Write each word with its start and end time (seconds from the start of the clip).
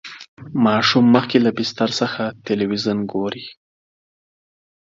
ماشوم 0.65 1.05
مخکې 1.15 1.37
له 1.45 1.51
بستر 1.57 1.89
څخه 1.99 2.23
تلویزیون 2.47 2.99
ګوري. 3.13 3.45